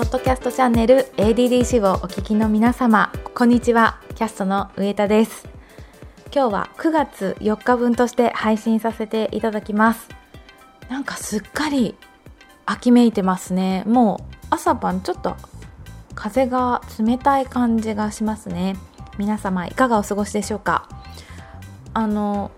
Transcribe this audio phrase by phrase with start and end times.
[0.00, 4.00] ポッドキャストチャンネル ADDC をお聞きの皆様こんにちは。
[4.14, 5.46] キャストの上田です。
[6.34, 10.08] 今日は9月4日分として配信させていただきます。
[10.88, 11.96] なんかすっかり
[12.64, 13.84] 秋めいてますね。
[13.86, 15.36] もう朝晩ちょっと
[16.14, 18.76] 風が冷たい感じがしますね。
[19.18, 20.88] 皆様いかがお過ごしでしょうか？
[21.92, 22.52] あの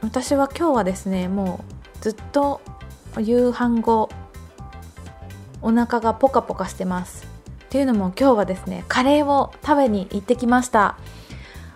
[0.00, 1.62] 私は今日はですねも
[1.98, 2.62] うずっと
[3.18, 4.08] 夕飯後
[5.62, 7.26] お腹がポカポカしてます。
[7.64, 10.96] っていうのも今日はですねカレーを食べに行ってきました。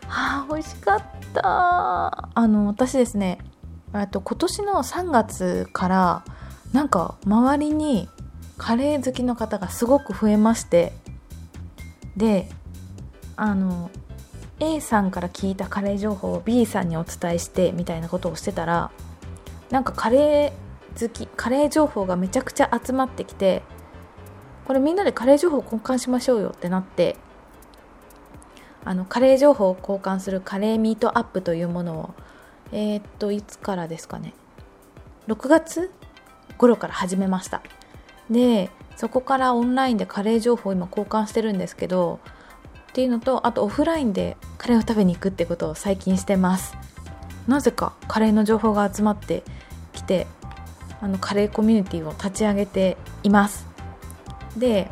[0.08, 1.02] あ美味しかっ
[1.32, 2.28] た。
[2.34, 3.38] あの私ですね
[4.10, 6.24] と今年の3月から
[6.72, 8.08] なんか周りに
[8.58, 10.92] カレー好きの方がすごく増えまして
[12.16, 12.48] で
[13.36, 13.90] あの
[14.60, 18.90] A さんから聞いたカレー情報を B さんにお伝えしてみたいなことをしてたら
[19.70, 23.62] なんかカレー好きカレー情報がめちゃくちゃ集まってきて
[24.66, 27.16] これみんなでカレー情報交換しましょうよってなって
[28.84, 32.14] あのカレー情報を交換するカレーミートアップというものを
[32.72, 34.34] えー、っといつからですかね。
[35.28, 35.90] 6月
[36.58, 37.62] 頃から始めました。
[38.30, 42.20] でそこからオンラインでカレー情報を今交換してるんですけど
[42.88, 46.76] っていうのとあとオフラインでカレーを食べに行くってことを最近してます。
[47.46, 49.42] なぜかカレーの情報が集まって
[49.92, 50.26] きて
[51.00, 53.73] あのカレーコミュニティを立ち上げています。
[54.56, 54.90] で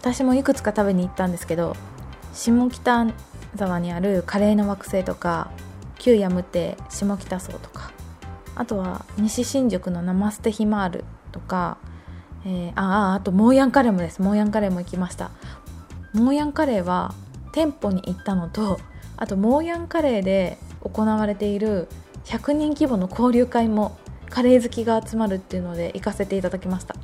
[0.00, 1.76] 私もいくつか食べに行ったんですけど
[2.32, 3.06] 下北
[3.56, 5.50] 沢にあるカレーの惑星とか
[5.98, 7.92] 旧ヤムテ下北荘とか
[8.54, 11.78] あとは西新宿のナマステヒマールとか、
[12.44, 14.22] えー、あああとモーヤンカレーもです。
[14.22, 15.30] モーヤンカレーも行きました。
[16.14, 17.14] モーヤンカレーは
[17.52, 18.78] 店舗に行ったのと
[19.18, 21.88] あとモーヤンカレーで行われている
[22.24, 23.98] 100人規模の交流会も
[24.30, 26.94] カレー好きが集まるっていうので行かせていただきました。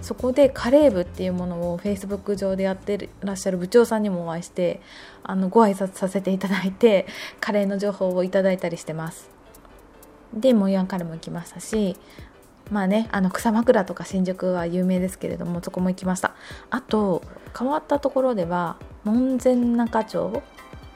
[0.00, 4.80] そこでカレー部っていうものをフェイスブック上でやってらっしゃる部長さんにもお会いして
[5.22, 7.06] あのご挨拶させていただいて
[7.40, 9.28] カレーの情報をいただいたりしてます。
[10.32, 11.96] でモヤンカレーも行きましたし
[12.70, 16.34] まあねあの草枕とか新宿は有名ですけれどもそこも行きました。
[16.70, 17.22] あと
[17.58, 20.42] 変わったところでは門前仲町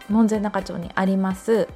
[0.08, 1.68] 門前仲町にあります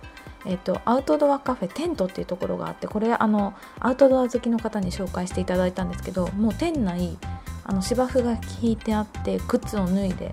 [0.47, 7.19] えっと、アウトドアカフェテントっていうところがあってこれあのアウトドア好きの方に紹介していただいたんですけどもう店内
[7.65, 10.33] あの芝生が引いてあって靴を脱いで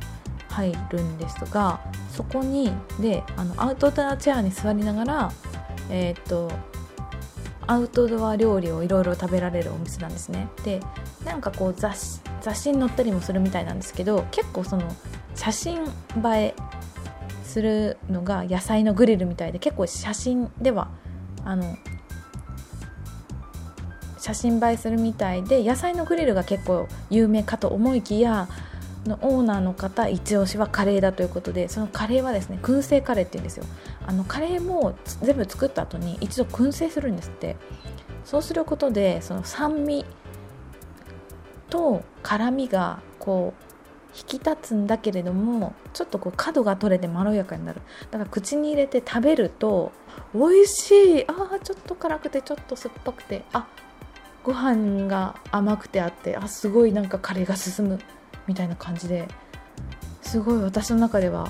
[0.50, 5.32] 入るんですがそこにであのアウトドアチェアに座りながら、
[5.90, 6.52] えっと
[7.66, 10.50] アウトドア料理をいろいろ食べられるお店なんですね。
[10.64, 10.80] で
[11.26, 14.84] なんかこう雑雑誌に載ったりもするみたいなんですけど結構その
[15.34, 15.88] 写真映
[16.36, 16.56] え
[17.54, 20.90] するのが野菜のグリルみたいで結構写真では
[21.46, 21.78] あの
[24.18, 28.48] 写真映えするみたいで野菜のグリルが結構有名かと思いきや
[29.06, 33.66] のオーナーの方一押しはカレーだということでそのカレーはですね燻製カレーって言うんですよ。
[34.08, 37.58] あのカレーも全部作った後に一度燻製するんですって。
[38.24, 40.06] そうすることでその酸味
[41.70, 43.63] と辛みがこう
[44.16, 47.82] 引き立つんだけれどもちょっとこう角が取れてまろやかになる。
[48.12, 49.92] だから口に入れて食べると
[50.34, 51.28] 美味しい。
[51.28, 53.68] あーちょっと辛くてちょっと酸っぱくてあ
[54.44, 58.00] ご飯が甘くてあってあすごいなんかカレーが進む
[58.46, 59.28] みたいな感じで
[60.22, 61.50] すごい私の中では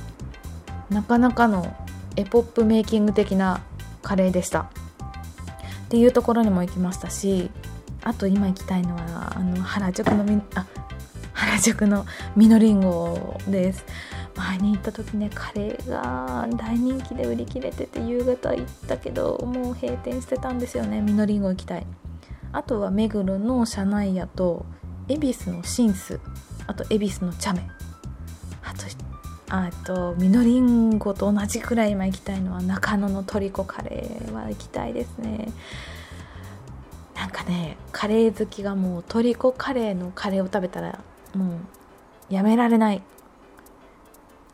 [0.89, 1.75] なかなかの
[2.15, 3.61] エポップメイキング的な
[4.03, 4.61] カレーでした。
[4.61, 4.65] っ
[5.89, 7.51] ていうところにも行きましたし
[8.03, 10.65] あと今行きたいのはあの原宿のみあ
[11.53, 13.85] 原宿のみのりんごです。
[14.35, 21.85] 前に行った時ねカレーが大人気で売り切れてて夕方行ったけどもう閉店してたんですよねみのりんご行きたい。
[22.51, 24.65] あとは目黒の車内屋と
[25.07, 26.19] 恵比寿のシンス。
[26.65, 27.61] あと恵比寿の茶目。
[28.63, 28.85] あと
[29.49, 35.49] あとみのりんごと同じくらい今行きたいのは中野のトリコカレーは行きたいですね。
[37.15, 40.99] なんかねカレー好きがもうトリコカレーのカレーを食べたら
[41.33, 41.55] も
[42.29, 43.01] うやめられない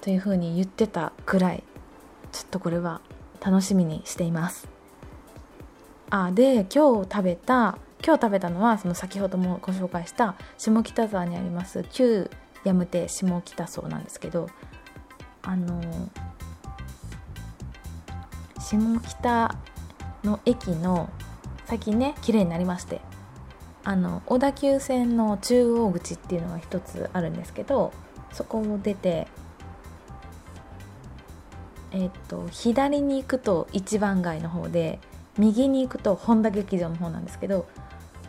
[0.02, 1.64] というふうに言ってたくらい
[2.31, 3.02] ちょっとこれは
[3.42, 4.68] 楽しみにしています。
[6.10, 12.31] あで今日食べた今日食べたのはその先ほどもご紹介した下北沢にあります旧
[12.64, 14.50] ヤムテ下北荘なんですけど
[15.44, 15.81] あの
[18.60, 19.56] 下北
[20.24, 21.10] の駅の
[21.66, 23.08] 最近ね綺麗になりまして。
[23.89, 27.91] あの小田急線の中央口っていうのが一つあるんですけど
[28.31, 29.27] そこを出て
[31.89, 35.00] えっ、と左に行くと一番街の方で
[35.39, 37.68] 右に行くと本田劇場の方なんですけど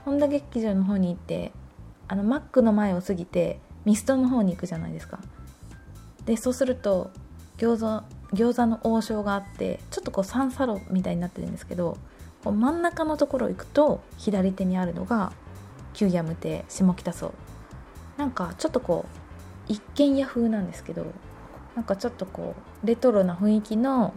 [0.07, 1.53] 本田劇場の方に行って
[2.09, 5.19] あのマックの前を過ぎてミストの方に行くじゃないですか。
[6.25, 7.11] でそうすると
[7.59, 8.03] 餃子
[8.35, 11.99] 餃子の王将があってちょっとこう三サロみたいになってるんですけど
[12.45, 15.33] 真ん中のところ行くと左手にあるのが
[15.93, 17.35] キューヤム亭下北荘
[18.17, 19.07] なんかちょっとこ
[19.69, 21.07] う一軒家風なんですけど
[21.75, 24.15] なんかちょっとこうレトロな雰囲気の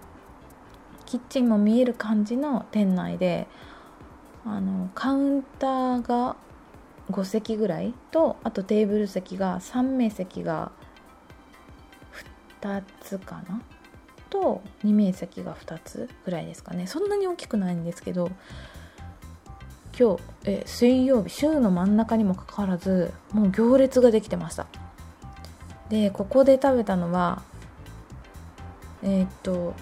[1.05, 3.47] キッチンも見える感じの店内で
[4.45, 6.35] あのカウンターが
[7.11, 10.71] 5席ぐらいとあとテーブル席が3名席が
[12.61, 13.61] 2つかな？
[14.29, 16.87] と2名席が2つぐらいですかね。
[16.87, 18.31] そんなに大きくないんですけど
[19.97, 24.67] 今日え水曜日週の真ん中にもかかわらずもう行列ができてました。
[25.89, 27.43] でここで食べたのは
[29.03, 29.73] えー、っと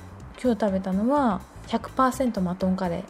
[0.41, 3.05] 今日食べたのは100%マトンカレ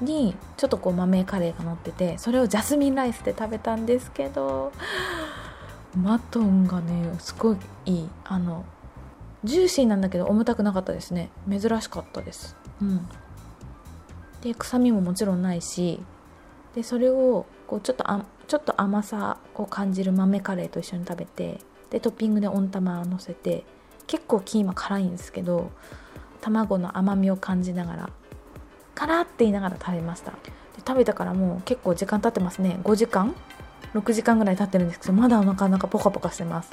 [0.00, 4.72] ーにちょっとこう豆カレーが乗っててそれをジャスミンライスで食べたんですけど
[5.96, 7.56] マトンがねすごい
[7.86, 8.08] いい。
[8.24, 8.64] あの
[9.44, 11.30] ジューシーなんだけど重たくなかったですね。
[11.50, 12.56] 珍しかったです。
[12.80, 13.06] うん。
[14.40, 16.00] で臭みももちろんないし
[16.74, 21.60] でそれをこうちょっとあちょっと甘さを感じる豆カレーと一緒に食べて
[21.90, 23.64] でトッピングで温玉をのせて
[24.06, 25.70] 結構キーマ辛いんですけど
[26.40, 28.10] 卵の甘みを感じながら
[28.94, 30.32] 辛って言いながら食べました。
[30.32, 30.38] で
[30.86, 32.78] 食べたからもう結構時間経ってますね。
[32.84, 33.34] 5時間
[33.94, 36.70] ？6時間ぐらい経ってるんですけどまだなかなかポカポカしてます。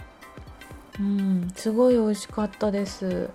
[0.99, 3.29] うんすごい美味しかったです、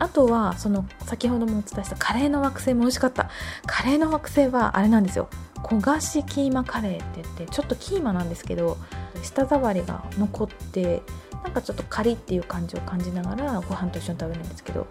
[0.00, 3.30] あとはその先ほどもお伝えしたカレーの惑星も美味しかった。
[3.66, 5.28] カレーの惑星はあれなんですよ。
[5.62, 8.78] 焦がしキーマカレーって言ってちょっとキーマなんですけど
[9.22, 11.02] 舌触りが残って
[11.44, 14.86] なんかちょっとカリっていう感じを感じながらご飯と一緒に食べるんですけど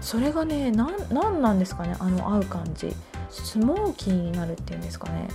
[0.00, 2.94] それがね何なんですかねあの合う感じ。
[3.30, 5.28] スモーキーになるっていうんですかね。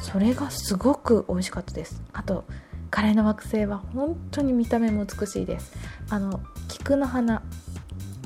[0.00, 2.02] それがすごく美味しかったです。
[2.12, 2.44] あと
[2.90, 5.72] カレーの惑星は本当に見た目も美しいです。
[6.10, 7.42] あの菊の花。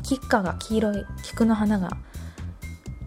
[0.02, 1.90] 菊花が黄色い菊の花が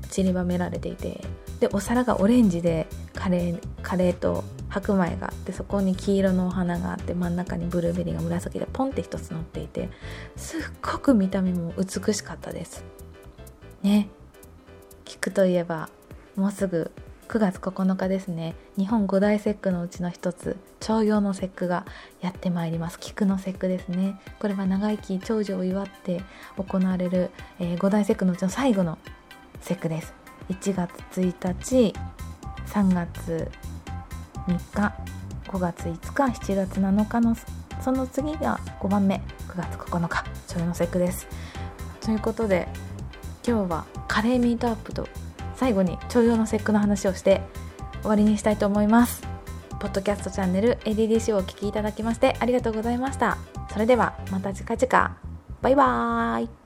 [0.10, 1.22] 散りばめられていて
[1.60, 9.90] でお皿がオレンジでカレーカレーと白米があってそこに黄色のお花があって真ん中にブルーベリーが紫でポンって一つ乗っていて
[10.36, 12.84] すっごく見た目も美しかったです。
[13.84, 14.10] ね。
[15.06, 15.90] 菊といえば
[16.36, 16.92] もうすぐ
[17.28, 18.56] 9月9日ですね。
[18.78, 21.86] 日本五大節句のうちの一つ徴用の節句が
[22.22, 23.00] やってまいります。
[23.00, 24.20] 菊の節句ですね。
[24.40, 26.22] これは長生き長寿を祝って
[26.58, 29.00] 行われる、えー、五大節句のうちの最後の
[29.60, 30.14] 節句です。
[30.50, 31.94] 1月1日
[32.68, 33.50] 3月
[34.48, 34.94] 3日
[35.46, 37.36] 5月5日7月7日の
[37.82, 41.28] その次が5番目9月9日それの節句です。
[42.02, 42.68] ということで
[43.46, 45.08] 今日はカレーミートアップと
[45.56, 47.42] 最後に徴用の節句の話をして
[48.02, 49.24] 終わりにしたいと思います。
[49.80, 53.38] ポッドキャストチャンネル ADDC をお聴きいただきましてありがとうございました。
[53.72, 55.10] それではまた次回次回。
[55.62, 56.65] バイバーイ。